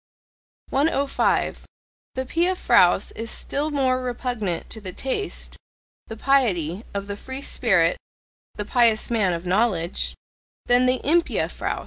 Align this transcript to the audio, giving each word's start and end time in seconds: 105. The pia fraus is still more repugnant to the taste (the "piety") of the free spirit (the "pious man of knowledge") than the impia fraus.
105. 0.71 1.63
The 2.15 2.25
pia 2.25 2.55
fraus 2.55 3.11
is 3.11 3.29
still 3.29 3.69
more 3.69 4.01
repugnant 4.01 4.67
to 4.71 4.81
the 4.81 4.91
taste 4.91 5.57
(the 6.07 6.17
"piety") 6.17 6.83
of 6.91 7.05
the 7.05 7.15
free 7.15 7.43
spirit 7.43 7.99
(the 8.55 8.65
"pious 8.65 9.11
man 9.11 9.31
of 9.31 9.45
knowledge") 9.45 10.15
than 10.65 10.87
the 10.87 11.01
impia 11.03 11.51
fraus. 11.51 11.79